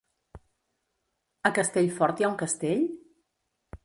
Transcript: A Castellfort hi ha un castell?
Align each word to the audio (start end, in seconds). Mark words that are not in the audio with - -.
A 1.49 1.51
Castellfort 1.59 2.21
hi 2.23 2.27
ha 2.27 2.31
un 2.31 2.39
castell? 2.43 2.81